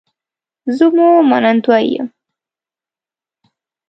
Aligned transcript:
زه 0.77 0.85
مو 0.95 1.07
منندوی 1.29 1.85
یم 1.95 2.07